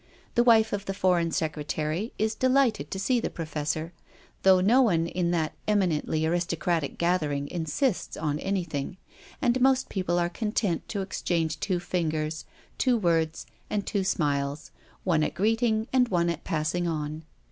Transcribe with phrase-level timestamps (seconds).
[0.33, 3.93] The wife of the Foreign Secretary is delighted to see the professor,
[4.41, 8.97] though no one in that eminently aristocratic gathering" insists" on anything,
[9.43, 12.45] and most people are content to exchange two fingers,
[12.79, 14.71] two words, and two smiles,
[15.03, 17.21] one at greeting and one at passing on.